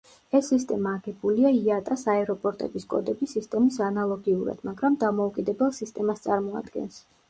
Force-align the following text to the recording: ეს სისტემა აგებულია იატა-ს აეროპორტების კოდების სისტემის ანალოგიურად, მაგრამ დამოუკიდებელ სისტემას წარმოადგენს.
ეს 0.37 0.47
სისტემა 0.51 0.93
აგებულია 0.99 1.51
იატა-ს 1.57 2.07
აეროპორტების 2.15 2.89
კოდების 2.95 3.37
სისტემის 3.39 3.79
ანალოგიურად, 3.91 4.67
მაგრამ 4.73 5.01
დამოუკიდებელ 5.09 5.81
სისტემას 5.83 6.29
წარმოადგენს. 6.31 7.03